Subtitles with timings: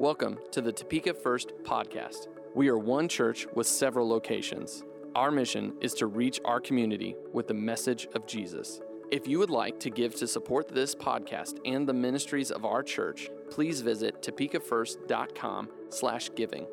[0.00, 2.28] Welcome to the Topeka First podcast.
[2.54, 4.82] We are one church with several locations.
[5.14, 8.80] Our mission is to reach our community with the message of Jesus.
[9.10, 12.82] If you would like to give to support this podcast and the ministries of our
[12.82, 16.66] church, please visit topekafirst.com/giving.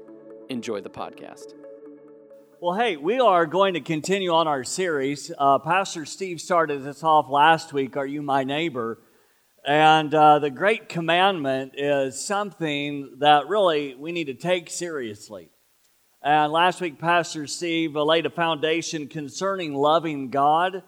[0.48, 1.54] Enjoy the podcast.
[2.62, 5.34] Well, hey, we are going to continue on our series.
[5.38, 7.98] Uh, Pastor Steve started this off last week.
[7.98, 9.00] Are you my neighbor?
[9.68, 15.50] And uh, the great commandment is something that really we need to take seriously.
[16.24, 20.84] And last week, Pastor Steve laid a foundation concerning loving God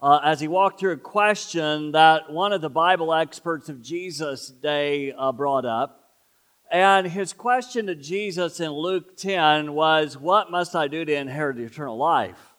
[0.00, 4.48] uh, as he walked through a question that one of the Bible experts of Jesus'
[4.48, 6.14] day uh, brought up.
[6.70, 11.58] And his question to Jesus in Luke 10 was, What must I do to inherit
[11.58, 12.51] eternal life?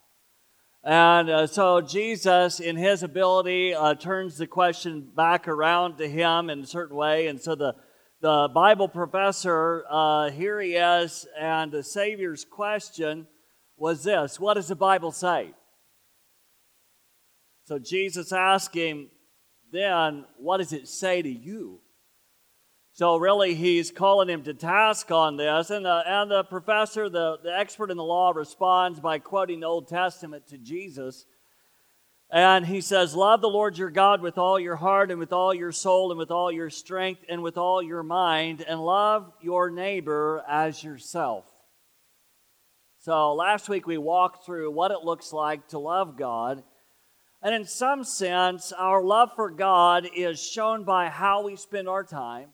[0.83, 6.49] And uh, so Jesus, in his ability, uh, turns the question back around to him
[6.49, 7.27] in a certain way.
[7.27, 7.75] And so the,
[8.19, 13.27] the Bible professor, uh, here he is, and the Savior's question
[13.77, 15.53] was this What does the Bible say?
[17.65, 19.09] So Jesus asked him,
[19.71, 21.79] then, what does it say to you?
[22.95, 25.71] So really, he's calling him to task on this.
[25.71, 29.65] And, uh, and the professor, the, the expert in the law, responds by quoting the
[29.65, 31.25] Old Testament to Jesus.
[32.29, 35.55] And he says, Love the Lord your God with all your heart and with all
[35.55, 39.71] your soul and with all your strength and with all your mind, and love your
[39.71, 41.45] neighbor as yourself.
[42.99, 46.63] So last week we walked through what it looks like to love God.
[47.41, 52.03] And in some sense, our love for God is shown by how we spend our
[52.03, 52.49] time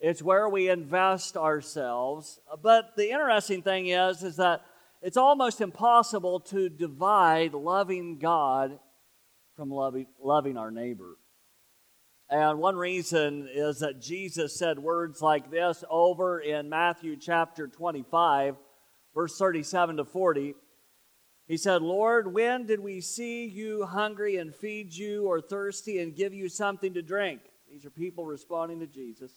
[0.00, 2.38] it's where we invest ourselves.
[2.62, 4.62] But the interesting thing is, is that
[5.02, 8.78] it's almost impossible to divide loving God
[9.56, 11.16] from loving, loving our neighbor.
[12.30, 18.56] And one reason is that Jesus said words like this over in Matthew chapter 25,
[19.14, 20.54] verse 37 to 40.
[21.46, 26.14] He said, Lord, when did we see you hungry and feed you, or thirsty and
[26.14, 27.40] give you something to drink?
[27.70, 29.32] These are people responding to Jesus.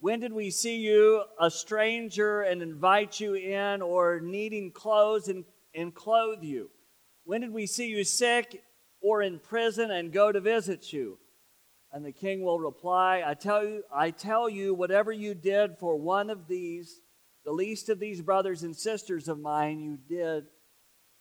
[0.00, 5.44] When did we see you a stranger and invite you in, or needing clothes and,
[5.74, 6.70] and clothe you?
[7.24, 8.62] When did we see you sick
[9.00, 11.18] or in prison and go to visit you?
[11.92, 15.96] And the king will reply, I tell you, I tell you, whatever you did for
[15.96, 17.00] one of these,
[17.44, 20.44] the least of these brothers and sisters of mine, you did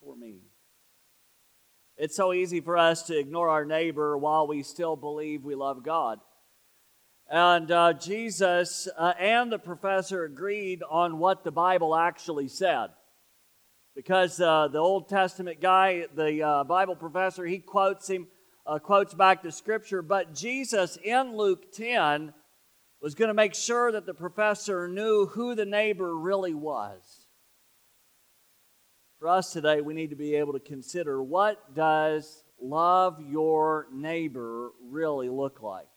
[0.02, 0.42] for me.
[1.96, 5.84] It's so easy for us to ignore our neighbor while we still believe we love
[5.84, 6.20] God.
[7.30, 12.88] And uh, Jesus uh, and the professor agreed on what the Bible actually said.
[13.96, 18.28] Because uh, the Old Testament guy, the uh, Bible professor, he quotes him,
[18.66, 20.02] uh, quotes back the scripture.
[20.02, 22.34] But Jesus in Luke 10
[23.02, 27.28] was going to make sure that the professor knew who the neighbor really was.
[29.20, 34.72] For us today, we need to be able to consider what does love your neighbor
[34.82, 35.88] really look like?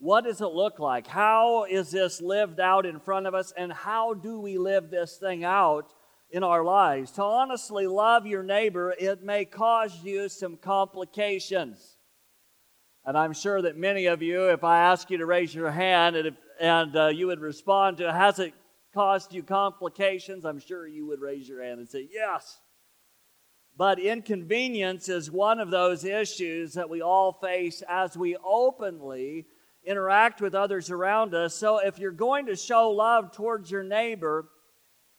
[0.00, 1.06] What does it look like?
[1.06, 3.52] How is this lived out in front of us?
[3.54, 5.92] And how do we live this thing out
[6.30, 7.12] in our lives?
[7.12, 11.98] To honestly love your neighbor, it may cause you some complications.
[13.04, 16.16] And I'm sure that many of you, if I ask you to raise your hand
[16.16, 18.54] and, and uh, you would respond to, has it
[18.94, 20.46] caused you complications?
[20.46, 22.58] I'm sure you would raise your hand and say, yes.
[23.76, 29.46] But inconvenience is one of those issues that we all face as we openly
[29.84, 31.54] interact with others around us.
[31.54, 34.48] So if you're going to show love towards your neighbor,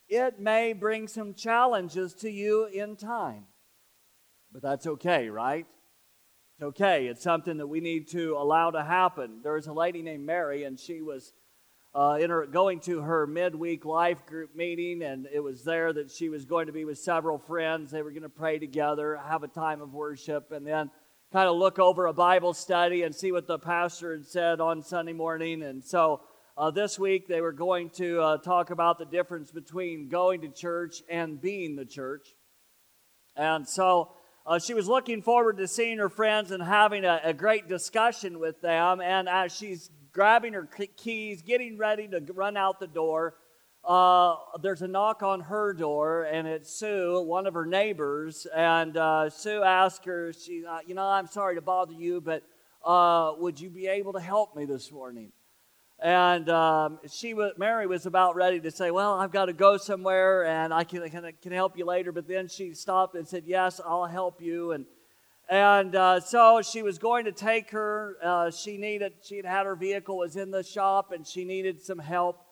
[0.07, 3.45] it may bring some challenges to you in time.
[4.51, 5.65] But that's okay, right?
[6.55, 7.07] It's okay.
[7.07, 9.39] It's something that we need to allow to happen.
[9.43, 11.33] There was a lady named Mary, and she was
[11.93, 16.11] uh, in her, going to her midweek life group meeting, and it was there that
[16.11, 17.91] she was going to be with several friends.
[17.91, 20.91] They were going to pray together, have a time of worship, and then
[21.31, 24.83] kind of look over a Bible study and see what the pastor had said on
[24.83, 25.63] Sunday morning.
[25.63, 26.21] And so
[26.57, 30.49] uh, this week they were going to uh, talk about the difference between going to
[30.49, 32.27] church and being the church.
[33.37, 34.11] And so
[34.45, 38.37] uh, she was looking forward to seeing her friends and having a, a great discussion
[38.37, 38.99] with them.
[38.99, 40.67] And as she's grabbing her
[40.97, 43.35] keys, getting ready to run out the door,
[43.83, 48.45] uh, there's a knock on her door, and it's Sue, one of her neighbors.
[48.55, 52.43] And uh, Sue asked her, she, uh, You know, I'm sorry to bother you, but
[52.85, 55.31] uh, would you be able to help me this morning?
[56.01, 59.77] And um, she was, Mary was about ready to say, Well, I've got to go
[59.77, 62.11] somewhere and I can, can, can help you later.
[62.11, 64.71] But then she stopped and said, Yes, I'll help you.
[64.71, 64.85] And,
[65.47, 68.17] and uh, so she was going to take her.
[68.23, 71.81] Uh, she needed, she had had her vehicle was in the shop and she needed
[71.83, 72.43] some help.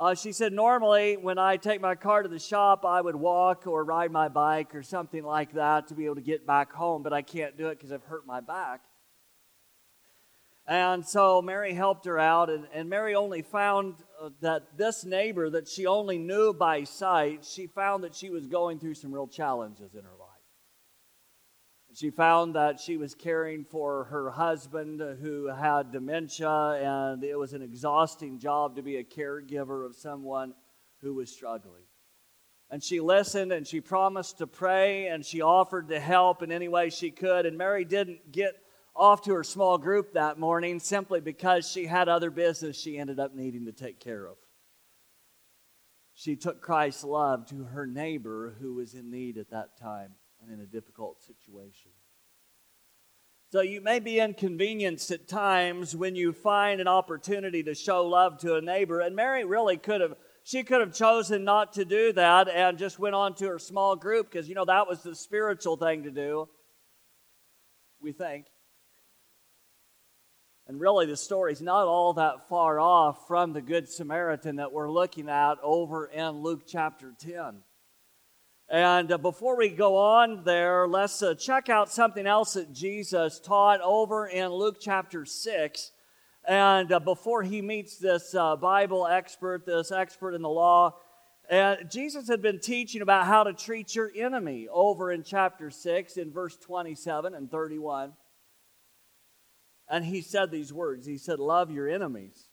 [0.00, 3.66] Uh, she said, normally when I take my car to the shop, I would walk
[3.66, 7.02] or ride my bike or something like that to be able to get back home,
[7.02, 8.80] but I can't do it because I've hurt my back.
[10.66, 15.50] And so Mary helped her out, and, and Mary only found uh, that this neighbor
[15.50, 19.26] that she only knew by sight, she found that she was going through some real
[19.26, 20.19] challenges in her life.
[21.92, 27.52] She found that she was caring for her husband who had dementia, and it was
[27.52, 30.54] an exhausting job to be a caregiver of someone
[31.00, 31.82] who was struggling.
[32.70, 36.68] And she listened and she promised to pray and she offered to help in any
[36.68, 37.44] way she could.
[37.44, 38.54] And Mary didn't get
[38.94, 43.18] off to her small group that morning simply because she had other business she ended
[43.18, 44.36] up needing to take care of.
[46.14, 50.52] She took Christ's love to her neighbor who was in need at that time and
[50.52, 51.90] in a difficult situation.
[53.52, 58.38] So you may be inconvenienced at times when you find an opportunity to show love
[58.38, 59.00] to a neighbor.
[59.00, 60.14] And Mary really could have,
[60.44, 63.96] she could have chosen not to do that and just went on to her small
[63.96, 66.48] group because, you know, that was the spiritual thing to do,
[68.00, 68.46] we think.
[70.68, 74.88] And really, the story's not all that far off from the Good Samaritan that we're
[74.88, 77.62] looking at over in Luke chapter 10.
[78.70, 83.40] And uh, before we go on there, let's uh, check out something else that Jesus
[83.40, 85.90] taught over in Luke chapter 6.
[86.46, 90.94] And uh, before he meets this uh, Bible expert, this expert in the law,
[91.48, 96.16] and Jesus had been teaching about how to treat your enemy over in chapter 6
[96.16, 98.12] in verse 27 and 31.
[99.88, 102.46] And he said these words He said, Love your enemies,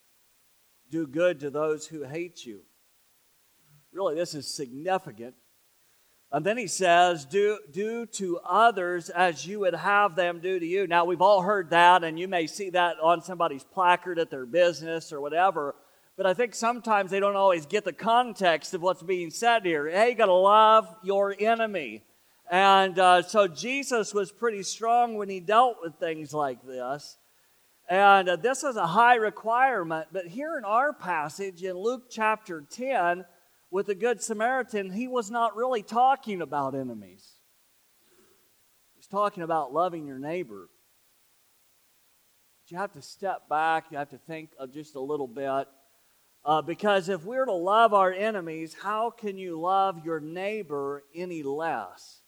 [0.89, 2.61] do good to those who hate you.
[3.93, 5.35] Really, this is significant
[6.31, 10.65] and then he says, do, do to others as you would have them do to
[10.65, 10.85] you.
[10.85, 14.45] Now, we've all heard that, and you may see that on somebody's placard at their
[14.45, 15.73] business or whatever.
[16.17, 19.89] But I think sometimes they don't always get the context of what's being said here.
[19.89, 22.03] Hey, you got to love your enemy.
[22.51, 27.17] And uh, so Jesus was pretty strong when he dealt with things like this.
[27.89, 30.07] And uh, this is a high requirement.
[30.11, 33.23] But here in our passage in Luke chapter 10,
[33.77, 37.23] with the Good Samaritan, he was not really talking about enemies.
[38.95, 40.67] He's talking about loving your neighbor.
[42.63, 45.67] But you have to step back, you have to think just a little bit.
[46.43, 51.43] Uh, because if we're to love our enemies, how can you love your neighbor any
[51.43, 52.21] less?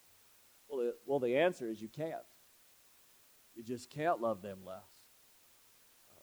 [0.68, 2.13] Well, the, well, the answer is you can't.
[3.56, 4.99] You just can't love them less.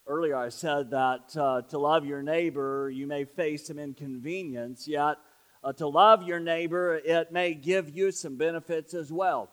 [0.09, 5.17] Earlier, I said that uh, to love your neighbor, you may face some inconvenience, yet
[5.65, 9.51] uh, to love your neighbor, it may give you some benefits as well.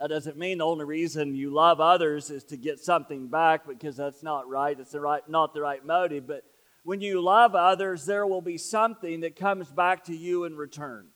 [0.00, 3.98] That doesn't mean the only reason you love others is to get something back because
[3.98, 4.80] that's not right.
[4.80, 6.26] It's the right, not the right motive.
[6.26, 6.42] But
[6.82, 11.08] when you love others, there will be something that comes back to you in return.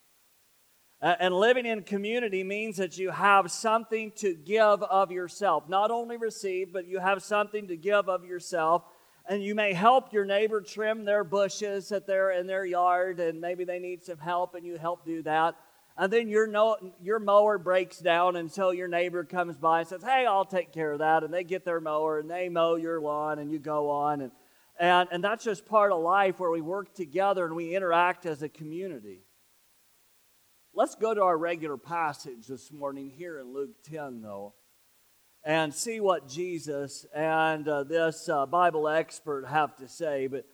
[1.05, 5.69] Uh, and living in community means that you have something to give of yourself.
[5.69, 8.85] Not only receive, but you have something to give of yourself.
[9.29, 13.39] And you may help your neighbor trim their bushes that they're in their yard, and
[13.39, 15.57] maybe they need some help, and you help do that.
[15.99, 20.03] And then your, no, your mower breaks down until your neighbor comes by and says,
[20.03, 21.23] Hey, I'll take care of that.
[21.23, 24.23] And they get their mower and they mow your lawn, and you go on.
[24.23, 24.33] And,
[24.81, 28.43] and, and that's just part of life where we work together and we interact as
[28.43, 29.21] a community.
[30.77, 34.55] Let's go to our regular passage this morning here in Luke 10, though,
[35.45, 40.27] and see what Jesus and uh, this uh, Bible expert have to say.
[40.27, 40.47] But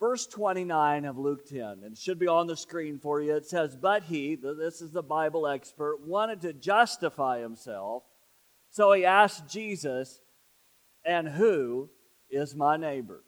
[0.00, 3.36] verse 29 of Luke 10, and it should be on the screen for you.
[3.36, 8.02] It says, But he, this is the Bible expert, wanted to justify himself.
[8.70, 10.20] So he asked Jesus,
[11.04, 11.88] And who
[12.30, 13.22] is my neighbor?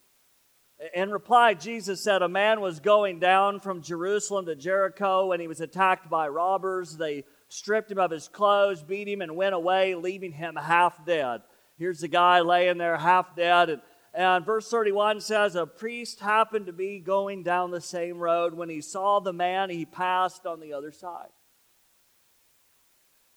[0.94, 5.46] In reply, Jesus said, A man was going down from Jerusalem to Jericho and he
[5.46, 6.96] was attacked by robbers.
[6.96, 11.42] They stripped him of his clothes, beat him, and went away, leaving him half dead.
[11.78, 13.70] Here's the guy laying there half dead.
[13.70, 18.54] And, and verse 31 says, A priest happened to be going down the same road.
[18.54, 21.28] When he saw the man, he passed on the other side.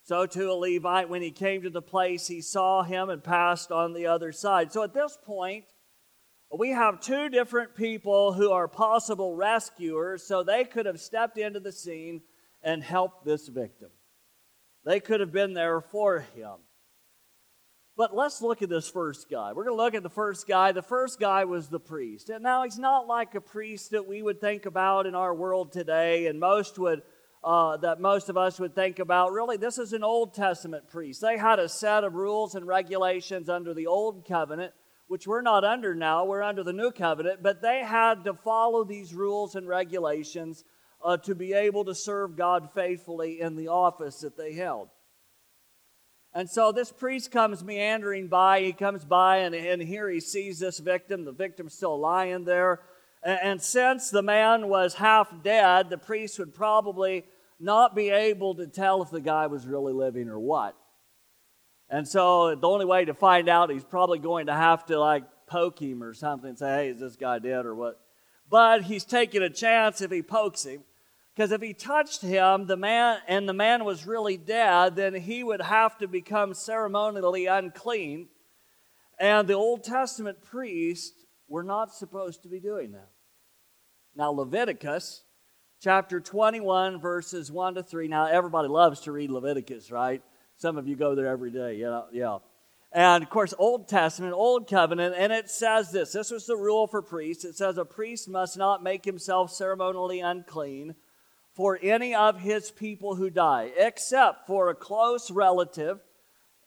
[0.04, 3.72] So, to a Levite, when he came to the place, he saw him and passed
[3.72, 4.72] on the other side.
[4.72, 5.66] So, at this point,
[6.60, 11.60] we have two different people who are possible rescuers, so they could have stepped into
[11.60, 12.22] the scene
[12.62, 13.90] and helped this victim.
[14.86, 16.56] They could have been there for him.
[17.98, 19.54] But let's look at this first guy.
[19.54, 20.74] We're going to look at the first guy.
[20.74, 22.30] The first guy was the priest.
[22.30, 25.72] And now he's not like a priest that we would think about in our world
[25.72, 27.02] today, and most would.
[27.44, 29.32] Uh, that most of us would think about.
[29.32, 31.22] Really, this is an Old Testament priest.
[31.22, 34.74] They had a set of rules and regulations under the Old Covenant
[35.08, 38.84] which we're not under now, we're under the new covenant, but they had to follow
[38.84, 40.64] these rules and regulations
[41.04, 44.90] uh, to be able to serve God faithfully in the office that they held.
[46.34, 48.62] And so this priest comes meandering by.
[48.62, 51.24] He comes by, and, and here he sees this victim.
[51.24, 52.82] The victim's still lying there.
[53.24, 57.24] And, and since the man was half dead, the priest would probably
[57.60, 60.76] not be able to tell if the guy was really living or what.
[61.96, 65.24] And so the only way to find out, he's probably going to have to like
[65.48, 68.02] poke him or something and say, hey, is this guy dead or what?
[68.50, 70.84] But he's taking a chance if he pokes him.
[71.34, 75.42] Because if he touched him, the man and the man was really dead, then he
[75.42, 78.28] would have to become ceremonially unclean.
[79.18, 83.08] And the Old Testament priests were not supposed to be doing that.
[84.18, 85.24] Now, Leviticus
[85.80, 88.10] chapter 21, verses 1 to 3.
[88.10, 90.22] Now, everybody loves to read Leviticus, right?
[90.58, 91.76] Some of you go there every day.
[91.76, 92.38] Yeah, yeah.
[92.92, 96.88] And of course, Old Testament, Old Covenant, and it says this this was the rule
[96.88, 97.44] for priests.
[97.44, 100.96] It says, A priest must not make himself ceremonially unclean
[101.54, 106.00] for any of his people who die, except for a close relative,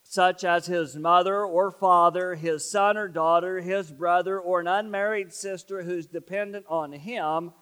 [0.02, 5.32] such as his mother or father, his son or daughter, his brother, or an unmarried
[5.32, 7.52] sister who's dependent on him,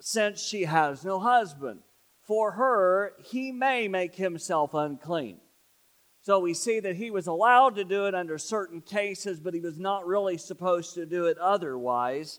[0.00, 1.80] since she has no husband.
[2.22, 5.38] For her, he may make himself unclean.
[6.22, 9.60] So we see that he was allowed to do it under certain cases, but he
[9.60, 12.38] was not really supposed to do it otherwise.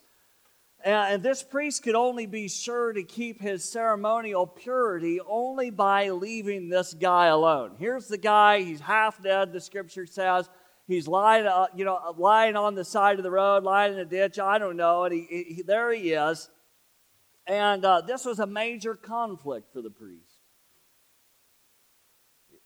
[0.86, 6.70] And this priest could only be sure to keep his ceremonial purity only by leaving
[6.70, 7.76] this guy alone.
[7.78, 10.50] Here's the guy, he's half dead, the scripture says.
[10.88, 14.06] He's lying, uh, you know, lying on the side of the road, lying in a
[14.06, 16.50] ditch, I don't know, and he, he there he is.
[17.48, 20.23] And uh, this was a major conflict for the priest.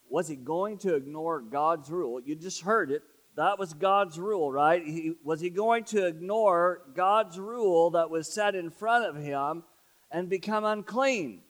[0.09, 2.19] Was he going to ignore God's rule?
[2.23, 3.03] You just heard it.
[3.35, 4.83] That was God's rule, right?
[4.83, 9.63] He, was he going to ignore God's rule that was set in front of him
[10.09, 11.41] and become unclean?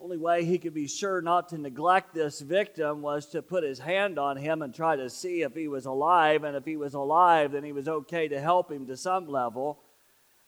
[0.00, 3.80] Only way he could be sure not to neglect this victim was to put his
[3.80, 6.44] hand on him and try to see if he was alive.
[6.44, 9.80] And if he was alive, then he was okay to help him to some level.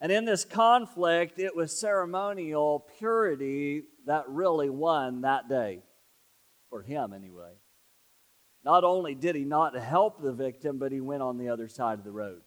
[0.00, 5.82] And in this conflict, it was ceremonial purity that really won that day,
[6.70, 7.52] for him anyway.
[8.64, 11.98] Not only did he not help the victim, but he went on the other side
[11.98, 12.40] of the road.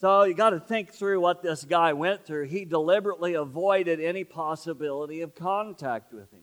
[0.00, 2.46] So you got to think through what this guy went through.
[2.46, 6.42] He deliberately avoided any possibility of contact with him.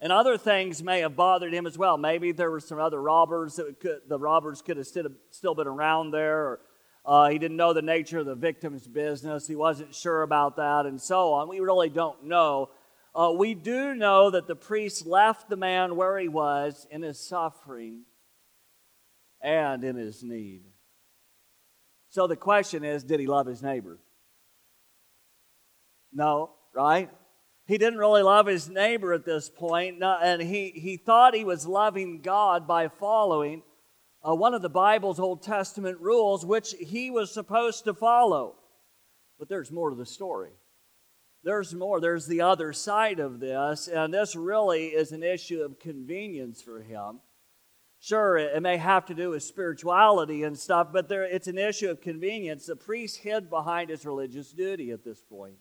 [0.00, 1.96] And other things may have bothered him as well.
[1.96, 6.10] Maybe there were some other robbers that could, the robbers could have still been around
[6.10, 6.60] there, or
[7.06, 9.46] uh, he didn't know the nature of the victim's business.
[9.46, 11.48] He wasn't sure about that, and so on.
[11.48, 12.70] We really don't know.
[13.14, 17.18] Uh, we do know that the priest left the man where he was in his
[17.18, 18.02] suffering
[19.40, 20.62] and in his need.
[22.10, 23.98] So the question is did he love his neighbor?
[26.12, 27.08] No, right?
[27.66, 31.66] He didn't really love his neighbor at this point, and he, he thought he was
[31.66, 33.62] loving God by following
[34.26, 38.56] uh, one of the Bible's Old Testament rules, which he was supposed to follow.
[39.38, 40.52] But there's more to the story
[41.46, 42.00] there's more.
[42.00, 46.82] There's the other side of this, and this really is an issue of convenience for
[46.82, 47.20] him.
[48.00, 51.88] Sure, it may have to do with spirituality and stuff, but there, it's an issue
[51.88, 52.66] of convenience.
[52.66, 55.54] The priest hid behind his religious duty at this point.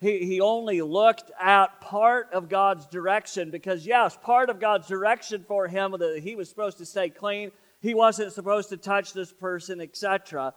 [0.00, 5.44] He, he only looked at part of God's direction because, yes, part of God's direction
[5.48, 7.50] for him that he was supposed to stay clean,
[7.80, 10.52] he wasn't supposed to touch this person, etc.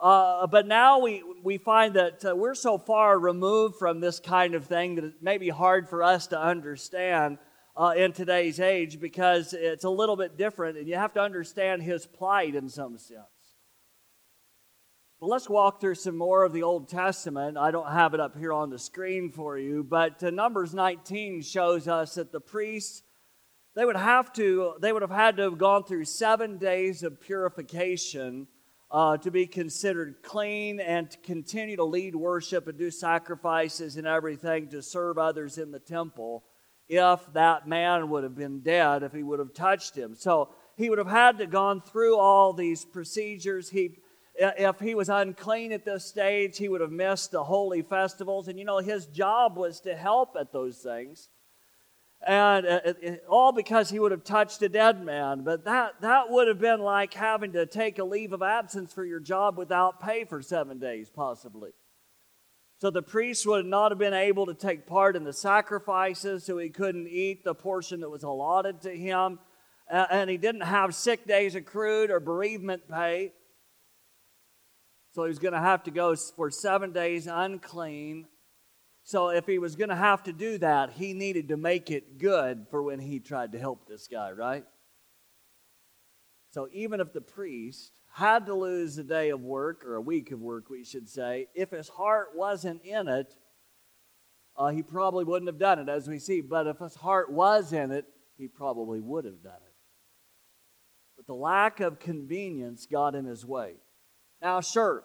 [0.00, 4.54] Uh, but now we, we find that uh, we're so far removed from this kind
[4.54, 7.38] of thing that it may be hard for us to understand
[7.76, 11.82] uh, in today's age because it's a little bit different and you have to understand
[11.82, 13.20] his plight in some sense.
[15.22, 17.58] Let's walk through some more of the Old Testament.
[17.58, 21.42] I don't have it up here on the screen for you, but uh, Numbers 19
[21.42, 23.02] shows us that the priests
[23.76, 27.20] they would have to they would have had to have gone through seven days of
[27.20, 28.46] purification
[28.90, 34.06] uh, to be considered clean and to continue to lead worship and do sacrifices and
[34.06, 36.44] everything to serve others in the temple
[36.88, 40.14] if that man would have been dead, if he would have touched him.
[40.14, 40.48] So
[40.78, 43.68] he would have had to gone through all these procedures.
[43.68, 43.98] He,
[44.34, 48.48] if he was unclean at this stage, he would have missed the holy festivals.
[48.48, 51.28] And you know, his job was to help at those things
[52.26, 55.42] and uh, it, it, all because he would have touched a dead man.
[55.42, 59.04] But that, that would have been like having to take a leave of absence for
[59.04, 61.70] your job without pay for seven days, possibly.
[62.78, 66.58] So the priest would not have been able to take part in the sacrifices, so
[66.58, 69.38] he couldn't eat the portion that was allotted to him.
[69.90, 73.32] and he didn't have sick days accrued or bereavement pay.
[75.12, 78.26] So he was going to have to go for seven days unclean.
[79.02, 82.18] So if he was going to have to do that, he needed to make it
[82.18, 84.64] good for when he tried to help this guy, right?
[86.52, 90.32] So even if the priest had to lose a day of work, or a week
[90.32, 93.34] of work, we should say, if his heart wasn't in it,
[94.56, 96.40] uh, he probably wouldn't have done it, as we see.
[96.40, 98.04] But if his heart was in it,
[98.36, 99.74] he probably would have done it.
[101.16, 103.74] But the lack of convenience got in his way.
[104.42, 105.04] Now, sure,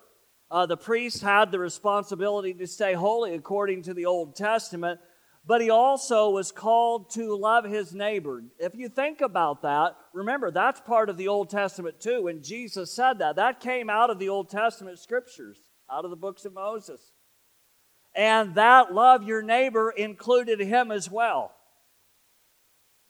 [0.49, 4.99] uh, the priest had the responsibility to stay holy according to the Old Testament,
[5.45, 8.43] but he also was called to love his neighbor.
[8.59, 12.23] If you think about that, remember that's part of the Old Testament too.
[12.23, 15.59] When Jesus said that, that came out of the Old Testament scriptures,
[15.91, 17.11] out of the books of Moses.
[18.15, 21.51] And that love your neighbor included him as well.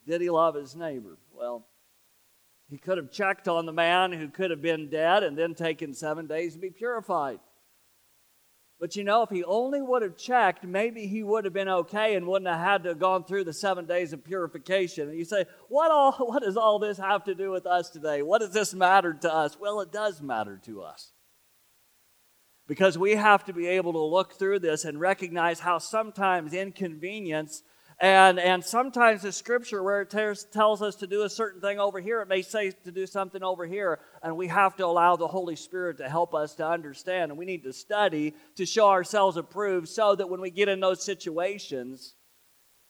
[0.08, 1.17] Did he love his neighbor?
[1.32, 1.67] Well,
[2.69, 5.93] he could have checked on the man who could have been dead and then taken
[5.93, 7.39] seven days to be purified.
[8.79, 12.15] But you know, if he only would have checked, maybe he would have been okay
[12.15, 15.07] and wouldn't have had to have gone through the seven days of purification.
[15.10, 18.22] And you say, what, all, what does all this have to do with us today?
[18.22, 19.57] What does this matter to us?
[19.60, 21.12] Well, it does matter to us.
[22.67, 27.62] Because we have to be able to look through this and recognize how sometimes inconvenience
[27.99, 32.01] and, and sometimes the scripture, where it tells us to do a certain thing over
[32.01, 33.99] here, it may say to do something over here.
[34.21, 37.31] And we have to allow the Holy Spirit to help us to understand.
[37.31, 40.81] And we need to study to show ourselves approved so that when we get in
[40.81, 42.15] those situations,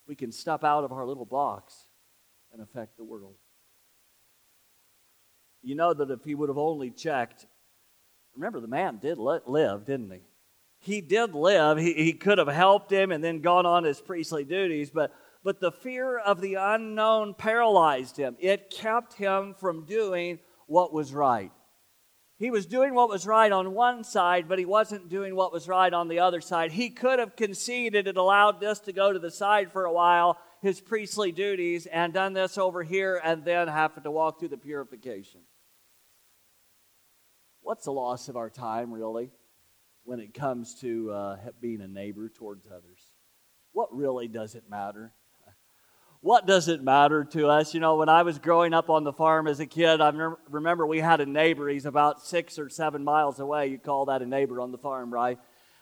[0.07, 1.87] we can step out of our little box
[2.51, 3.35] and affect the world.
[5.61, 7.45] You know that if he would have only checked,
[8.35, 10.21] remember the man did live, didn't he?
[10.79, 11.77] He did live.
[11.77, 15.13] He, he could have helped him and then gone on his priestly duties, but,
[15.43, 18.35] but the fear of the unknown paralyzed him.
[18.39, 21.51] It kept him from doing what was right.
[22.37, 25.69] He was doing what was right on one side, but he wasn't doing what was
[25.69, 26.73] right on the other side.
[26.73, 30.37] He could have conceded and allowed this to go to the side for a while,
[30.61, 34.57] his priestly duties, and done this over here, and then have to walk through the
[34.57, 35.41] purification.
[37.61, 39.31] What's the loss of our time, really?
[40.05, 42.99] When it comes to uh, being a neighbor towards others.
[43.73, 45.11] What really does it matter?
[46.21, 47.75] What does it matter to us?
[47.75, 50.11] You know, when I was growing up on the farm as a kid, I
[50.49, 51.69] remember we had a neighbor.
[51.69, 53.67] He's about six or seven miles away.
[53.67, 55.37] You call that a neighbor on the farm, right?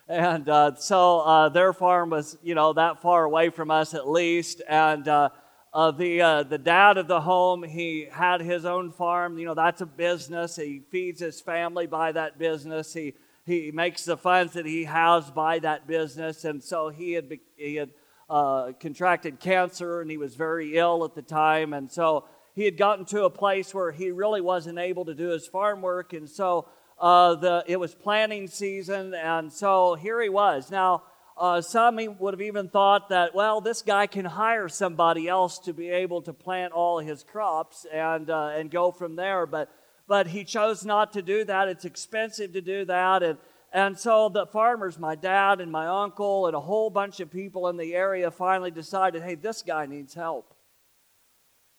[0.10, 4.10] And uh, so uh, their farm was, you know, that far away from us at
[4.10, 4.62] least.
[4.68, 5.30] And uh,
[5.72, 9.38] uh the uh, the dad of the home, he had his own farm.
[9.38, 10.58] You know, that's a business.
[10.58, 12.94] He feeds his family by that business.
[12.94, 13.14] He
[13.46, 16.46] he makes the funds that he has by that business.
[16.46, 17.90] And so he had, he had
[18.30, 21.74] uh, contracted cancer and he was very ill at the time.
[21.74, 22.26] And so
[22.56, 25.82] he had gotten to a place where he really wasn't able to do his farm
[25.82, 26.14] work.
[26.14, 29.14] And so uh, the, it was planting season.
[29.14, 30.72] And so here he was.
[30.72, 31.04] Now,
[31.36, 35.74] uh, some would have even thought that, well, this guy can hire somebody else to
[35.74, 39.46] be able to plant all his crops and, uh, and go from there.
[39.48, 39.70] But
[40.08, 41.68] but he chose not to do that.
[41.68, 43.24] It's expensive to do that.
[43.24, 43.38] And,
[43.72, 47.68] and so the farmers, my dad and my uncle, and a whole bunch of people
[47.68, 50.54] in the area finally decided hey, this guy needs help.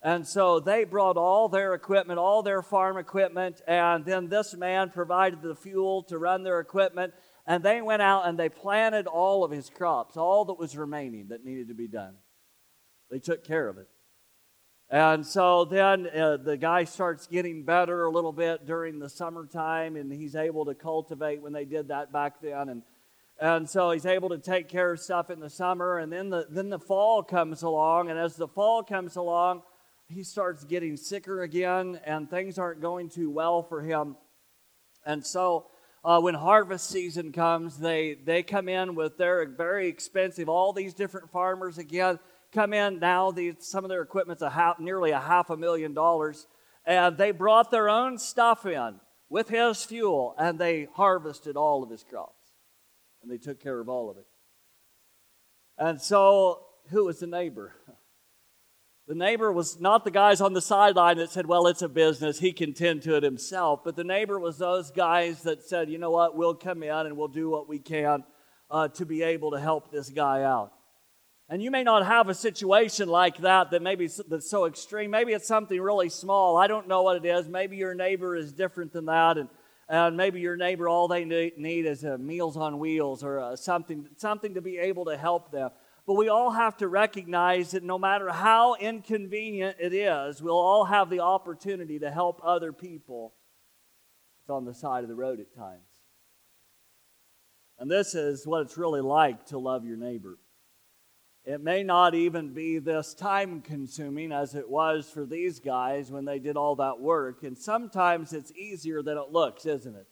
[0.02, 4.90] And so they brought all their equipment, all their farm equipment, and then this man
[4.90, 7.14] provided the fuel to run their equipment.
[7.46, 11.28] And they went out and they planted all of his crops, all that was remaining
[11.28, 12.16] that needed to be done.
[13.10, 13.88] They took care of it.
[14.94, 19.96] And so then uh, the guy starts getting better a little bit during the summertime,
[19.96, 22.68] and he's able to cultivate when they did that back then.
[22.68, 22.82] And,
[23.40, 25.98] and so he's able to take care of stuff in the summer.
[25.98, 29.62] And then the, then the fall comes along, and as the fall comes along,
[30.06, 34.14] he starts getting sicker again, and things aren't going too well for him.
[35.04, 35.66] And so
[36.04, 40.94] uh, when harvest season comes, they, they come in with their very expensive, all these
[40.94, 42.20] different farmers again
[42.54, 43.30] come in now.
[43.30, 46.46] The, some of their equipment's a half, nearly a half a million dollars.
[46.86, 51.90] And they brought their own stuff in with his fuel, and they harvested all of
[51.90, 52.52] his crops.
[53.22, 54.26] And they took care of all of it.
[55.78, 57.74] And so, who was the neighbor?
[59.06, 62.38] The neighbor was not the guys on the sideline that said, Well, it's a business,
[62.38, 63.80] he can tend to it himself.
[63.84, 67.14] But the neighbor was those guys that said, You know what, we'll come in and
[67.14, 68.24] we'll do what we can
[68.70, 70.72] uh, to be able to help this guy out.
[71.48, 75.10] And you may not have a situation like that that maybe that's so extreme.
[75.10, 76.56] Maybe it's something really small.
[76.56, 77.48] I don't know what it is.
[77.48, 79.48] Maybe your neighbor is different than that, and
[79.88, 84.08] and maybe your neighbor all they need is a Meals on Wheels or a, something
[84.16, 85.70] something to be able to help them.
[86.06, 90.84] But we all have to recognize that no matter how inconvenient it is, we'll all
[90.84, 93.34] have the opportunity to help other people.
[94.42, 95.88] It's on the side of the road at times.
[97.78, 100.38] And this is what it's really like to love your neighbor.
[101.44, 106.24] It may not even be this time consuming as it was for these guys when
[106.24, 107.42] they did all that work.
[107.42, 110.06] And sometimes it's easier than it looks, isn't it?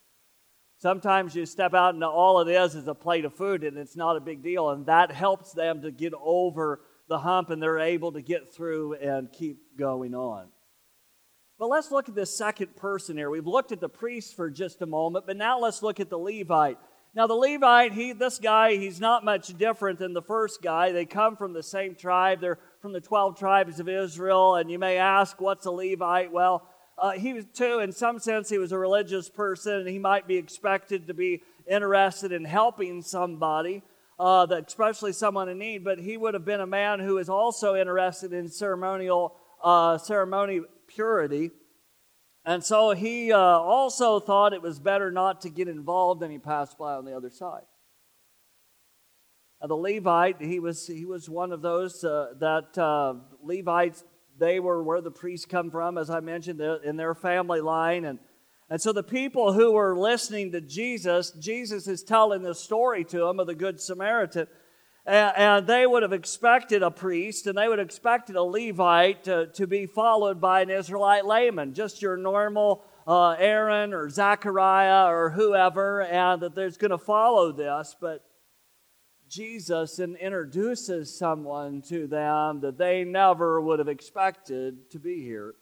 [0.76, 3.96] Sometimes you step out and all it is is a plate of food and it's
[3.96, 4.68] not a big deal.
[4.70, 8.94] And that helps them to get over the hump and they're able to get through
[8.94, 10.48] and keep going on.
[11.58, 13.30] But let's look at this second person here.
[13.30, 16.18] We've looked at the priest for just a moment, but now let's look at the
[16.18, 16.78] Levite.
[17.14, 20.92] Now, the Levite, he, this guy, he's not much different than the first guy.
[20.92, 22.40] They come from the same tribe.
[22.40, 24.54] They're from the 12 tribes of Israel.
[24.54, 26.32] And you may ask, what's a Levite?
[26.32, 29.98] Well, uh, he was too, in some sense, he was a religious person, and he
[29.98, 33.82] might be expected to be interested in helping somebody,
[34.18, 35.84] uh, especially someone in need.
[35.84, 40.62] But he would have been a man who is also interested in ceremonial uh, ceremony
[40.86, 41.50] purity,
[42.44, 46.38] and so he uh, also thought it was better not to get involved, and he
[46.38, 47.62] passed by on the other side.
[49.60, 54.04] And the Levite, he was he was one of those uh, that uh, Levites
[54.38, 58.04] they were where the priests come from, as I mentioned, in their family line.
[58.04, 58.18] And,
[58.68, 63.18] and so the people who were listening to Jesus, Jesus is telling this story to
[63.18, 64.46] them of the Good Samaritan.
[65.04, 69.48] And, they would have expected a priest and they would have expected a Levite to,
[69.54, 75.30] to be followed by an Israelite layman, just your normal uh, Aaron or Zechariah or
[75.30, 77.96] whoever, and that there's going to follow this.
[78.00, 78.24] But
[79.28, 85.54] Jesus introduces someone to them that they never would have expected to be here.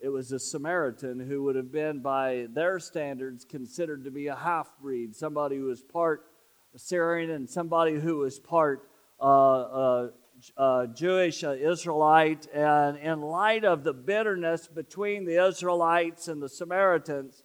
[0.00, 4.36] It was a Samaritan who would have been, by their standards, considered to be a
[4.36, 6.27] half breed, somebody who was part
[6.74, 8.88] Assyrian and somebody who was part
[9.20, 10.08] uh, uh,
[10.56, 12.46] uh, Jewish uh, Israelite.
[12.52, 17.42] And in light of the bitterness between the Israelites and the Samaritans,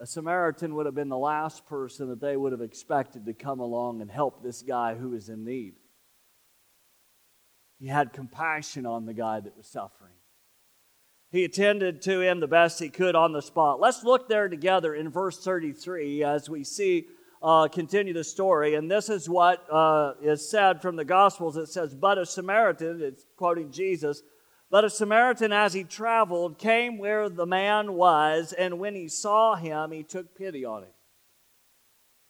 [0.00, 3.60] a Samaritan would have been the last person that they would have expected to come
[3.60, 5.74] along and help this guy who was in need.
[7.78, 10.14] He had compassion on the guy that was suffering.
[11.30, 13.80] He attended to him the best he could on the spot.
[13.80, 17.06] Let's look there together in verse 33 as we see,
[17.44, 18.74] uh, continue the story.
[18.74, 21.58] And this is what uh, is said from the Gospels.
[21.58, 24.22] It says, But a Samaritan, it's quoting Jesus,
[24.70, 29.54] but a Samaritan, as he traveled, came where the man was, and when he saw
[29.54, 30.90] him, he took pity on him.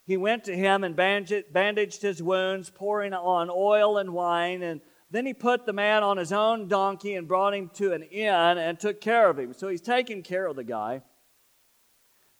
[0.04, 5.24] He went to him and bandaged his wounds, pouring on oil and wine, and then
[5.24, 8.78] he put the man on his own donkey and brought him to an inn and
[8.78, 9.54] took care of him.
[9.54, 11.02] So he's taking care of the guy.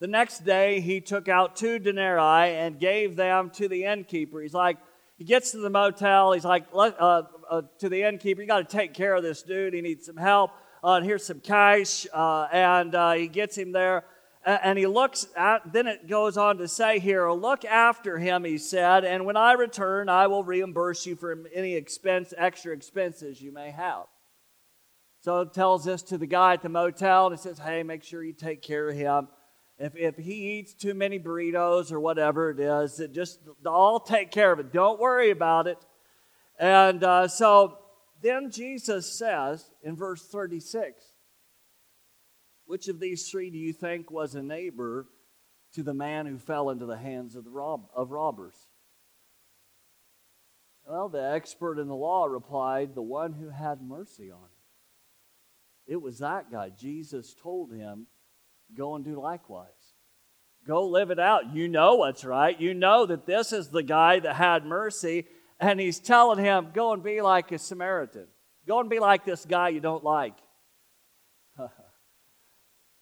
[0.05, 4.43] The next day, he took out two denarii and gave them to the innkeeper.
[4.43, 4.77] He's like,
[5.17, 6.33] he gets to the motel.
[6.33, 9.73] He's like, uh, uh, to the innkeeper, you got to take care of this dude.
[9.73, 10.51] He needs some help.
[10.85, 12.07] Uh, and here's some cash.
[12.12, 14.05] Uh, and uh, he gets him there.
[14.45, 18.59] And he looks at, then it goes on to say here, look after him, he
[18.59, 23.53] said, and when I return, I will reimburse you for any expense, extra expenses you
[23.53, 24.05] may have.
[25.23, 28.05] So it tells this to the guy at the motel, and it says, hey, make
[28.05, 29.29] sure you take care of him.
[29.78, 34.30] If, if he eats too many burritos or whatever it is, it just, I'll take
[34.30, 34.72] care of it.
[34.72, 35.78] Don't worry about it.
[36.58, 37.78] And uh, so
[38.22, 41.02] then Jesus says in verse 36,
[42.66, 45.06] which of these three do you think was a neighbor
[45.74, 48.54] to the man who fell into the hands of, the rob- of robbers?
[50.87, 54.48] Well, the expert in the law replied, the one who had mercy on him.
[55.87, 56.70] It was that guy.
[56.70, 58.06] Jesus told him,
[58.77, 59.68] go and do likewise.
[60.66, 61.55] Go live it out.
[61.55, 62.59] You know what's right.
[62.59, 65.27] You know that this is the guy that had mercy,
[65.61, 68.27] and he's telling him, Go and be like a Samaritan.
[68.66, 70.35] Go and be like this guy you don't like.
[71.59, 71.68] In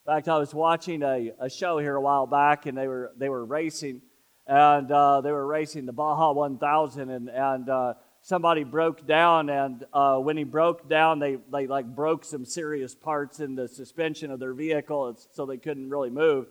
[0.06, 3.28] fact, I was watching a, a show here a while back, and they were, they
[3.28, 4.02] were racing,
[4.46, 9.84] and uh, they were racing the Baja 1000, and, and uh, somebody broke down, and
[9.92, 14.30] uh, when he broke down, they, they like broke some serious parts in the suspension
[14.30, 16.46] of their vehicle, so they couldn't really move.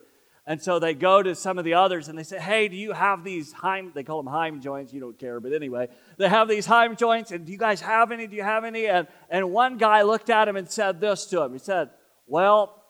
[0.45, 2.91] And so they go to some of the others and they say, Hey, do you
[2.91, 6.49] have these Heim, they call them Heim joints, you don't care, but anyway, they have
[6.49, 8.27] these Heim joints, and do you guys have any?
[8.27, 8.88] Do you have any?
[8.88, 11.53] And, and one guy looked at him and said this to him.
[11.53, 11.91] He said,
[12.27, 12.81] Well,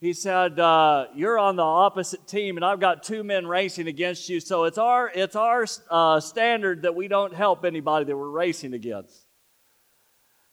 [0.00, 4.28] he said, uh, You're on the opposite team, and I've got two men racing against
[4.28, 8.30] you, so it's our, it's our uh, standard that we don't help anybody that we're
[8.30, 9.26] racing against.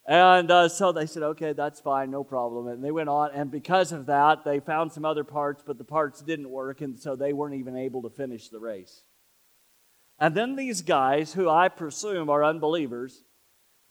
[0.08, 2.68] And uh, so they said, okay, that's fine, no problem.
[2.68, 5.84] And they went on, and because of that, they found some other parts, but the
[5.84, 9.04] parts didn't work, and so they weren't even able to finish the race.
[10.20, 13.24] And then these guys, who I presume are unbelievers,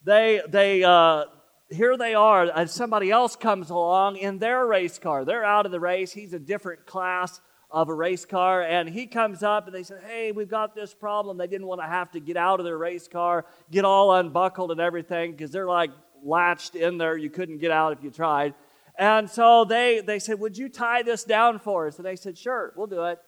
[0.05, 1.25] they, they, uh,
[1.71, 5.25] here they are, and somebody else comes along in their race car.
[5.25, 6.13] They're out of the race.
[6.13, 10.03] He's a different class of a race car, and he comes up and they said,
[10.07, 11.39] Hey, we've got this problem.
[11.39, 14.71] They didn't want to have to get out of their race car, get all unbuckled
[14.71, 15.91] and everything, because they're like
[16.23, 17.17] latched in there.
[17.17, 18.55] You couldn't get out if you tried.
[18.97, 21.97] And so they, they said, Would you tie this down for us?
[21.97, 23.19] And they said, Sure, we'll do it.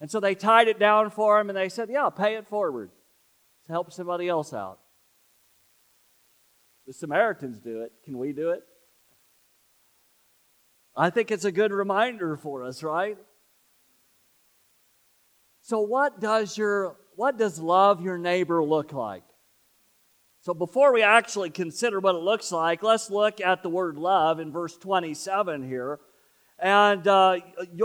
[0.00, 2.90] And so they tied it down for him and they said, Yeah, pay it forward
[3.66, 4.80] to help somebody else out.
[6.86, 7.92] The Samaritans do it.
[8.04, 8.62] Can we do it?
[10.96, 13.18] I think it's a good reminder for us, right?
[15.62, 19.22] So what does your what does love your neighbor look like?
[20.42, 24.40] So before we actually consider what it looks like, let's look at the word love
[24.40, 26.00] in verse 27 here.
[26.58, 27.40] And uh,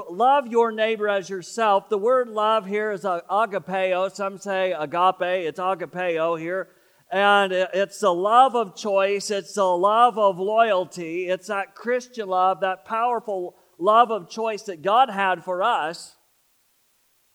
[0.09, 1.87] love your neighbor as yourself.
[1.87, 4.11] The word love here is agapeo.
[4.13, 5.47] Some say agape.
[5.47, 6.67] It's agapeo here.
[7.11, 9.31] And it's a love of choice.
[9.31, 11.27] It's a love of loyalty.
[11.27, 16.15] It's that Christian love, that powerful love of choice that God had for us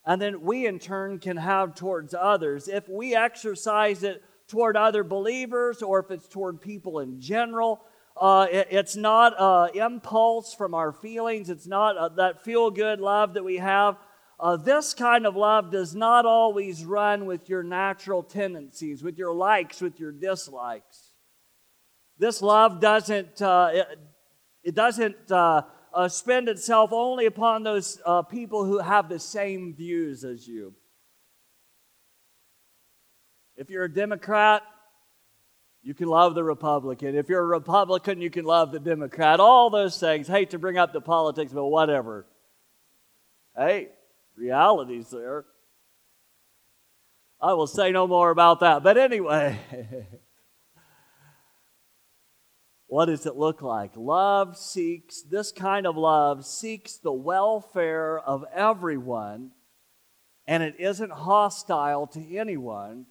[0.06, 2.68] and then we in turn can have towards others.
[2.68, 7.80] If we exercise it toward other believers or if it's toward people in general.
[8.16, 13.34] Uh, it, it's not an impulse from our feelings, it's not that feel good love
[13.34, 13.96] that we have.
[14.38, 19.32] Uh, this kind of love does not always run with your natural tendencies, with your
[19.32, 21.12] likes, with your dislikes.
[22.18, 23.98] This love doesn't, uh, it,
[24.64, 30.24] it, doesn't uh, uh, spend itself only upon those people who have the same views
[30.24, 30.74] as you.
[33.56, 34.62] If you're a Democrat,
[35.82, 37.14] you can love the Republican.
[37.14, 39.38] If you're a Republican, you can love the Democrat.
[39.38, 40.26] All those things.
[40.26, 42.26] Hate to bring up the politics, but whatever.
[43.56, 43.90] Hey,
[44.36, 45.44] reality's there.
[47.40, 48.82] I will say no more about that.
[48.82, 49.58] But anyway,
[52.86, 53.92] what does it look like?
[53.96, 59.50] Love seeks, this kind of love seeks the welfare of everyone,
[60.46, 63.06] and it isn't hostile to anyone.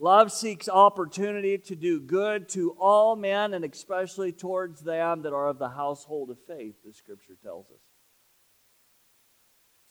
[0.00, 5.46] Love seeks opportunity to do good to all men and especially towards them that are
[5.46, 7.93] of the household of faith, the scripture tells us.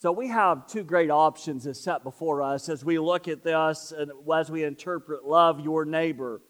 [0.03, 3.93] So we have two great options that set before us as we look at this
[3.97, 6.41] and as we interpret love your neighbor.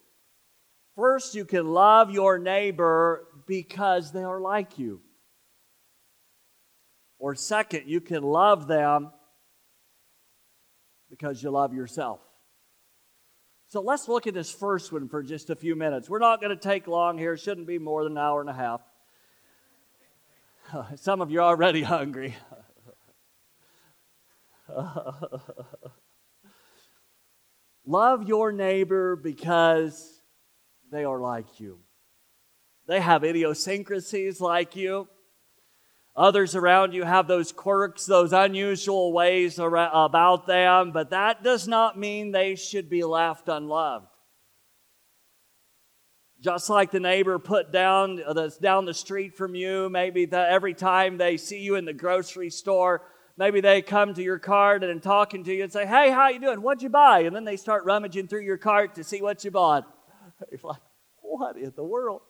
[0.96, 5.02] First, you can love your neighbor because they are like you.
[7.20, 9.12] Or second, you can love them
[11.12, 12.22] because you love yourself.
[13.68, 16.10] So let's look at this first one for just a few minutes.
[16.10, 18.50] We're not going to take long here, it shouldn't be more than an hour and
[18.50, 18.82] a half.
[20.96, 22.34] Some of you are already hungry.
[27.86, 30.22] Love your neighbor because
[30.92, 31.80] they are like you.
[32.88, 35.08] They have idiosyncrasies like you.
[36.16, 41.98] Others around you have those quirks, those unusual ways about them, but that does not
[41.98, 44.06] mean they should be left unloved.
[46.40, 50.38] Just like the neighbor put down uh, that's down the street from you, maybe the,
[50.38, 53.02] every time they see you in the grocery store,
[53.38, 56.40] maybe they come to your cart and talking to you and say, "Hey, how you
[56.40, 56.62] doing?
[56.62, 59.52] What'd you buy?" And then they start rummaging through your cart to see what you
[59.52, 59.86] bought.
[60.52, 60.82] You're like,
[61.22, 62.22] "What in the world?"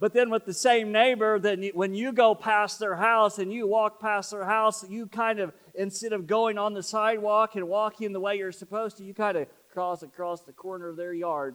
[0.00, 3.66] But then with the same neighbor, then when you go past their house and you
[3.66, 8.14] walk past their house, you kind of, instead of going on the sidewalk and walking
[8.14, 11.54] the way you're supposed to, you kind of cross across the corner of their yard.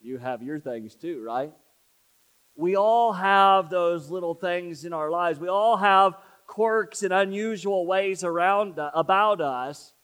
[0.00, 1.52] You have your things too, right?
[2.56, 5.38] We all have those little things in our lives.
[5.38, 6.14] We all have
[6.52, 9.94] quirks and unusual ways around uh, about us.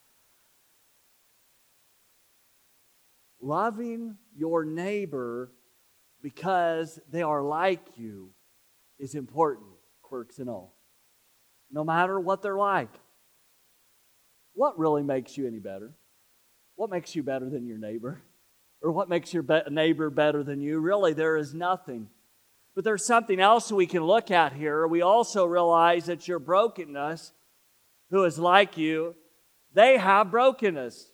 [3.38, 5.52] Loving your neighbor
[6.22, 8.30] because they are like you
[8.98, 9.68] is important,
[10.00, 10.74] quirks and all.
[11.70, 12.94] No matter what they're like.
[14.54, 15.92] What really makes you any better?
[16.76, 18.22] What makes you better than your neighbor?
[18.80, 20.78] Or what makes your be- neighbor better than you?
[20.78, 22.08] Really, there is nothing.
[22.78, 24.86] But there's something else we can look at here.
[24.86, 27.32] We also realize that your brokenness,
[28.10, 29.16] who is like you,
[29.74, 31.10] they have brokenness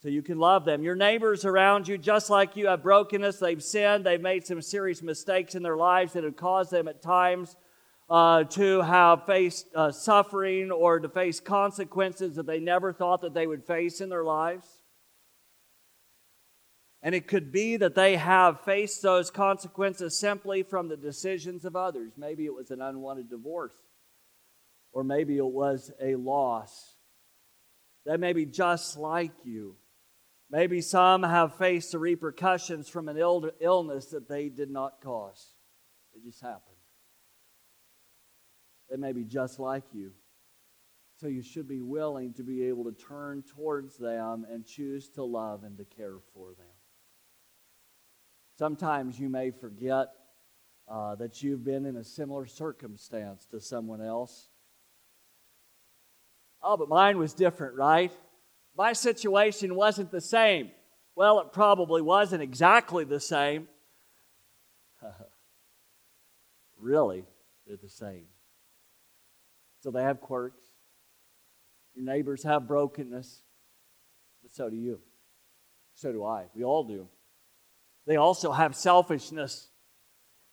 [0.00, 0.82] so you can love them.
[0.82, 3.40] Your neighbors around you, just like you, have brokenness.
[3.40, 4.06] They've sinned.
[4.06, 7.54] They've made some serious mistakes in their lives that have caused them at times
[8.08, 13.34] uh, to have faced uh, suffering or to face consequences that they never thought that
[13.34, 14.78] they would face in their lives.
[17.02, 21.74] And it could be that they have faced those consequences simply from the decisions of
[21.74, 22.12] others.
[22.16, 23.74] Maybe it was an unwanted divorce,
[24.92, 26.94] or maybe it was a loss
[28.04, 29.76] They may be just like you.
[30.50, 35.54] Maybe some have faced the repercussions from an Ill- illness that they did not cause.
[36.14, 36.76] It just happened.
[38.90, 40.12] They may be just like you.
[41.16, 45.24] So you should be willing to be able to turn towards them and choose to
[45.24, 46.71] love and to care for them.
[48.62, 50.06] Sometimes you may forget
[50.88, 54.50] uh, that you've been in a similar circumstance to someone else.
[56.62, 58.12] Oh, but mine was different, right?
[58.76, 60.70] My situation wasn't the same.
[61.16, 63.66] Well, it probably wasn't exactly the same.
[66.80, 67.24] really,
[67.66, 68.26] they're the same.
[69.80, 70.62] So they have quirks.
[71.96, 73.42] Your neighbors have brokenness,
[74.40, 75.00] but so do you.
[75.94, 76.44] So do I.
[76.54, 77.08] We all do.
[78.06, 79.68] They also have selfishness.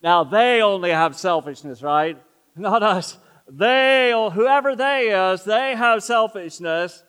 [0.01, 2.21] Now, they only have selfishness, right?
[2.55, 3.17] Not us.
[3.47, 7.03] They, or whoever they is, they have selfishness.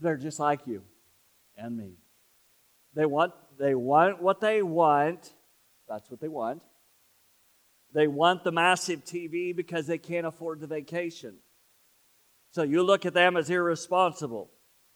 [0.00, 0.82] They're just like you
[1.56, 1.94] and me.
[2.94, 5.32] They want, they want what they want.
[5.88, 6.62] That's what they want.
[7.94, 11.36] They want the massive TV because they can't afford the vacation.
[12.50, 14.50] So you look at them as irresponsible.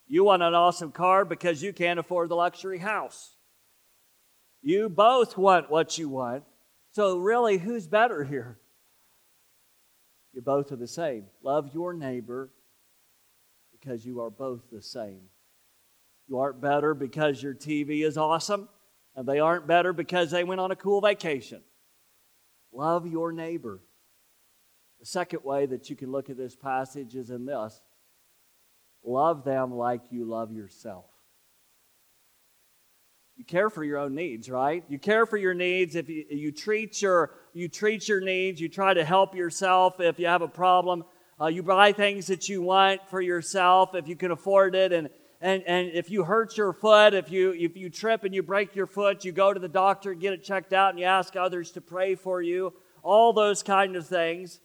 [0.08, 3.36] You want an awesome car because you can't afford the luxury house.
[4.62, 6.44] You both want what you want.
[6.92, 8.58] So, really, who's better here?
[10.32, 11.26] You both are the same.
[11.42, 12.50] Love your neighbor
[13.72, 15.20] because you are both the same.
[16.26, 18.68] You aren't better because your TV is awesome,
[19.16, 21.62] and they aren't better because they went on a cool vacation.
[22.72, 23.80] Love your neighbor.
[25.00, 27.80] The second way that you can look at this passage is in this
[29.04, 31.06] love them like you love yourself.
[33.38, 34.82] You care for your own needs, right?
[34.88, 35.94] You care for your needs.
[35.94, 40.00] If you, you treat your you treat your needs, you try to help yourself.
[40.00, 41.04] If you have a problem,
[41.40, 44.92] uh, you buy things that you want for yourself if you can afford it.
[44.92, 45.08] And
[45.40, 48.74] and and if you hurt your foot, if you if you trip and you break
[48.74, 51.70] your foot, you go to the doctor, get it checked out, and you ask others
[51.72, 52.72] to pray for you.
[53.04, 54.58] All those kind of things.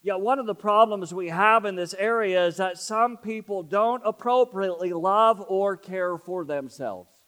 [0.00, 4.00] Yet, one of the problems we have in this area is that some people don't
[4.04, 7.19] appropriately love or care for themselves.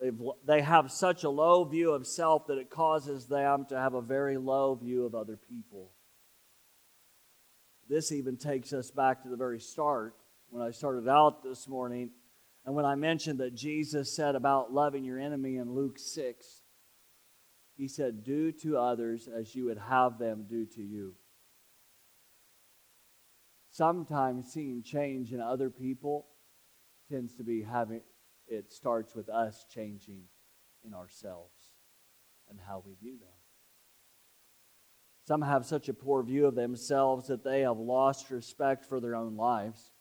[0.00, 3.94] They've, they have such a low view of self that it causes them to have
[3.94, 5.90] a very low view of other people.
[7.88, 10.14] This even takes us back to the very start
[10.50, 12.10] when I started out this morning
[12.64, 16.46] and when I mentioned that Jesus said about loving your enemy in Luke 6.
[17.76, 21.14] He said, Do to others as you would have them do to you.
[23.70, 26.26] Sometimes seeing change in other people
[27.10, 28.02] tends to be having
[28.48, 30.22] it starts with us changing
[30.84, 31.72] in ourselves
[32.48, 33.28] and how we view them.
[35.26, 39.14] Some have such a poor view of themselves that they have lost respect for their
[39.14, 39.92] own lives.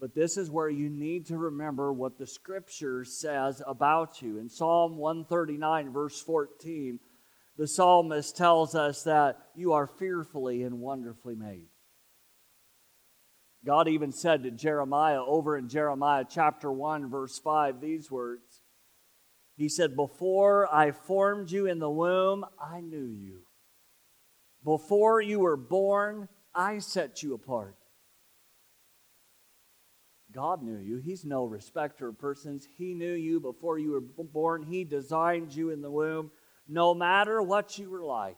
[0.00, 4.38] But this is where you need to remember what the scripture says about you.
[4.38, 7.00] In Psalm 139, verse 14,
[7.56, 11.66] the psalmist tells us that you are fearfully and wonderfully made.
[13.64, 18.62] God even said to Jeremiah over in Jeremiah chapter 1, verse 5, these words
[19.56, 23.40] He said, Before I formed you in the womb, I knew you.
[24.64, 27.76] Before you were born, I set you apart.
[30.32, 30.98] God knew you.
[30.98, 32.68] He's no respecter of persons.
[32.76, 34.62] He knew you before you were born.
[34.62, 36.30] He designed you in the womb,
[36.68, 38.36] no matter what you were like.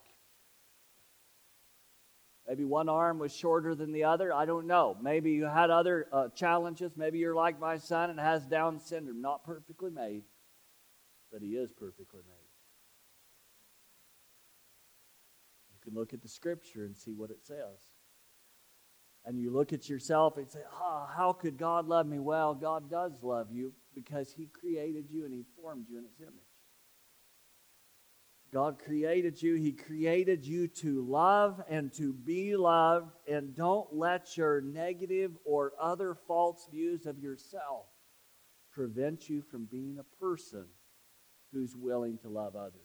[2.50, 4.34] Maybe one arm was shorter than the other.
[4.34, 4.96] I don't know.
[5.00, 6.96] Maybe you had other uh, challenges.
[6.96, 9.20] Maybe you're like my son and has Down syndrome.
[9.20, 10.24] Not perfectly made,
[11.30, 12.48] but he is perfectly made.
[15.72, 17.78] You can look at the scripture and see what it says.
[19.24, 22.18] And you look at yourself and say, oh, how could God love me?
[22.18, 26.20] Well, God does love you because he created you and he formed you in his
[26.20, 26.49] image.
[28.52, 29.54] God created you.
[29.54, 33.12] He created you to love and to be loved.
[33.28, 37.86] And don't let your negative or other false views of yourself
[38.72, 40.66] prevent you from being a person
[41.52, 42.80] who's willing to love others.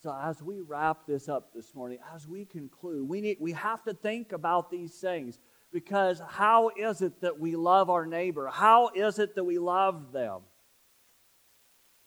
[0.00, 3.82] So as we wrap this up this morning, as we conclude, we need we have
[3.84, 5.40] to think about these things
[5.72, 8.46] because how is it that we love our neighbor?
[8.46, 10.42] How is it that we love them?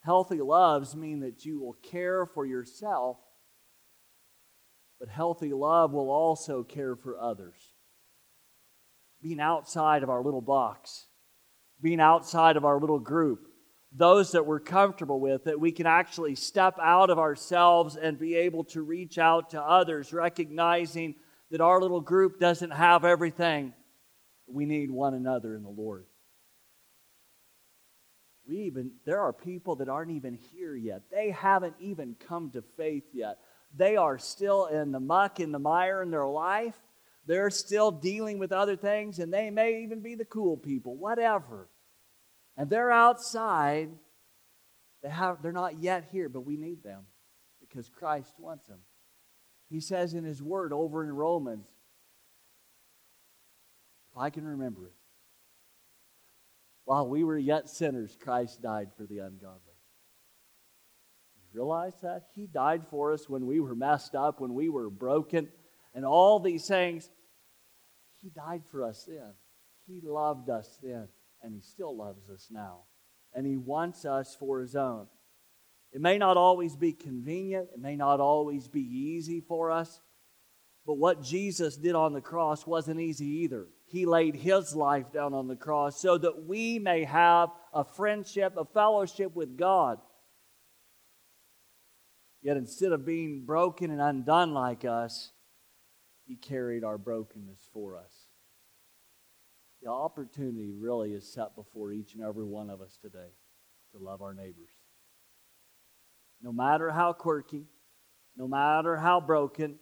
[0.03, 3.17] Healthy loves mean that you will care for yourself,
[4.99, 7.57] but healthy love will also care for others.
[9.21, 11.05] Being outside of our little box,
[11.81, 13.47] being outside of our little group,
[13.91, 18.35] those that we're comfortable with, that we can actually step out of ourselves and be
[18.35, 21.13] able to reach out to others, recognizing
[21.51, 23.73] that our little group doesn't have everything.
[24.47, 26.05] We need one another in the Lord.
[28.47, 31.03] We even there are people that aren't even here yet.
[31.11, 33.37] They haven't even come to faith yet.
[33.75, 36.75] They are still in the muck, in the mire in their life.
[37.25, 41.69] They're still dealing with other things, and they may even be the cool people, whatever.
[42.57, 43.89] And they're outside.
[45.03, 47.05] They have, they're not yet here, but we need them
[47.59, 48.79] because Christ wants them.
[49.69, 51.67] He says in His Word over in Romans,
[54.11, 54.93] if I can remember it,
[56.91, 59.77] while we were yet sinners, Christ died for the ungodly.
[61.37, 62.23] You realize that?
[62.35, 65.47] He died for us when we were messed up, when we were broken,
[65.95, 67.09] and all these things.
[68.21, 69.31] He died for us then.
[69.87, 71.07] He loved us then,
[71.41, 72.81] and He still loves us now.
[73.33, 75.07] And He wants us for His own.
[75.93, 80.01] It may not always be convenient, it may not always be easy for us,
[80.85, 83.67] but what Jesus did on the cross wasn't easy either.
[83.85, 88.53] He laid his life down on the cross so that we may have a friendship,
[88.57, 89.99] a fellowship with God.
[92.41, 95.31] Yet instead of being broken and undone like us,
[96.25, 98.25] he carried our brokenness for us.
[99.83, 103.33] The opportunity really is set before each and every one of us today
[103.91, 104.69] to love our neighbors.
[106.41, 107.65] No matter how quirky,
[108.35, 109.77] no matter how broken,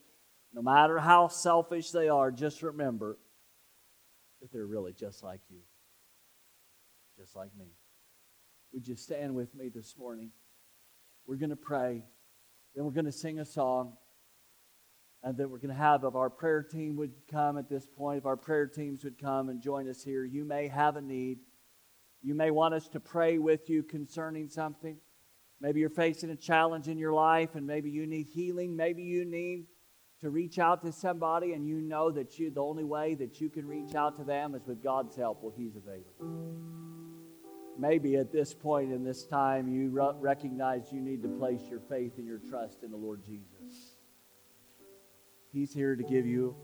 [0.53, 3.17] no matter how selfish they are, just remember
[4.41, 5.59] that they're really just like you,
[7.17, 7.67] just like me.
[8.73, 10.31] Would you stand with me this morning?
[11.25, 12.03] We're going to pray,
[12.75, 13.93] then we're going to sing a song,
[15.21, 18.19] and then we're going to have, if our prayer team would come at this point,
[18.19, 21.39] if our prayer teams would come and join us here, you may have a need.
[22.21, 24.97] You may want us to pray with you concerning something.
[25.61, 28.75] Maybe you're facing a challenge in your life and maybe you need healing.
[28.77, 29.65] Maybe you need
[30.21, 33.49] to reach out to somebody and you know that you the only way that you
[33.49, 35.41] can reach out to them is with God's help.
[35.41, 36.59] Well, He's available.
[37.77, 39.89] Maybe at this point in this time you
[40.19, 43.95] recognize you need to place your faith and your trust in the Lord Jesus.
[45.53, 46.55] He's here to give you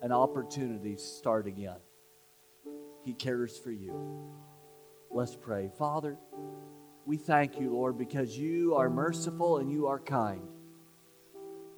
[0.00, 1.76] an opportunity to start again.
[3.04, 4.32] He cares for you.
[5.10, 5.70] Let's pray.
[5.76, 6.16] Father,
[7.04, 10.46] we thank you, Lord, because you are merciful and you are kind.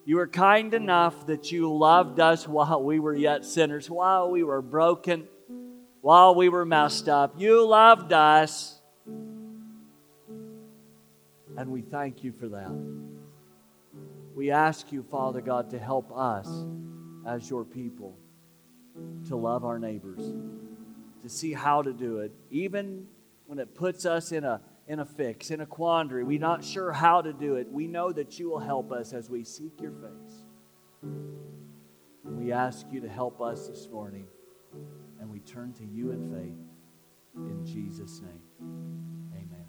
[0.04, 4.42] You were kind enough that you loved us while we were yet sinners, while we
[4.42, 5.28] were broken,
[6.00, 7.40] while we were messed up.
[7.40, 8.80] You loved us.
[11.56, 12.72] And we thank you for that.
[14.34, 16.48] We ask you, Father God, to help us
[17.26, 18.16] as your people
[19.28, 20.32] to love our neighbors,
[21.22, 23.06] to see how to do it, even
[23.46, 26.24] when it puts us in a in a fix, in a quandary.
[26.24, 27.70] We're not sure how to do it.
[27.70, 30.44] We know that you will help us as we seek your face.
[32.24, 34.26] We ask you to help us this morning,
[35.20, 36.58] and we turn to you in faith.
[37.36, 38.42] In Jesus' name,
[39.34, 39.62] amen.